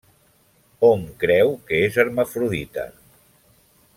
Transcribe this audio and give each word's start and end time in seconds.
Hom 0.87 1.03
creu 1.25 1.53
que 1.69 1.83
és 1.89 2.01
hermafrodita. 2.05 2.87